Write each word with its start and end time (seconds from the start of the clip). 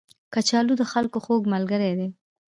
کچالو 0.33 0.73
د 0.77 0.83
خلکو 0.91 1.17
خوږ 1.25 1.43
ملګری 1.53 1.91
دی 1.99 2.09